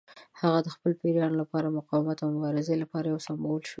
هغه 0.41 0.59
د 0.61 0.67
خپلو 0.75 0.99
پیروانو 1.01 1.39
لپاره 1.41 1.65
د 1.67 1.75
مقاومت 1.79 2.17
او 2.21 2.29
مبارزې 2.35 2.75
لپاره 2.83 3.05
یو 3.07 3.25
سمبول 3.27 3.61
شو. 3.65 3.69